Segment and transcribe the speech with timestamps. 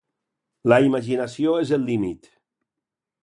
[0.71, 2.31] La imaginació és el límit.